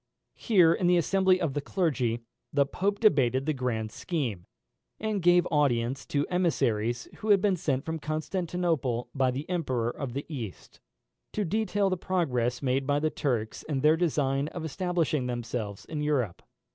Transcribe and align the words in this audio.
Here, 0.39 0.73
in 0.73 0.87
the 0.87 0.97
assembly 0.97 1.39
of 1.39 1.53
the 1.53 1.61
clergy, 1.61 2.21
the 2.51 2.65
Pope 2.65 2.99
debated 2.99 3.45
the 3.45 3.53
grand 3.53 3.91
scheme, 3.91 4.47
and 4.99 5.21
gave 5.21 5.47
audience 5.51 6.07
to 6.07 6.25
emissaries 6.27 7.07
who 7.17 7.29
had 7.29 7.39
been 7.39 7.55
sent 7.55 7.85
from 7.85 7.99
Constantinople 7.99 9.09
by 9.13 9.29
the 9.29 9.47
Emperor 9.47 9.91
of 9.91 10.13
the 10.13 10.25
East, 10.27 10.79
to 11.33 11.45
detail 11.45 11.91
the 11.91 11.97
progress 11.97 12.63
made 12.63 12.87
by 12.87 12.99
the 12.99 13.11
Turks 13.11 13.61
in 13.61 13.81
their 13.81 13.95
design 13.95 14.47
of 14.47 14.65
establishing 14.65 15.27
themselves 15.27 15.85
in 15.85 16.01
Europe. 16.01 16.41